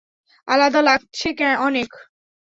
আলাদা 0.47 0.81
লাগছে 0.81 1.27
অনেক। 1.59 1.89